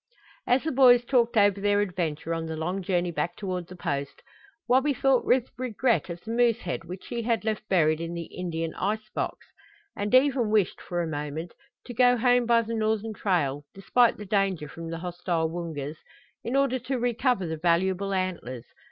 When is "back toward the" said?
3.11-3.75